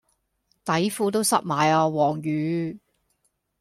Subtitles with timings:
[0.65, 2.79] 底褲都濕埋啊黃雨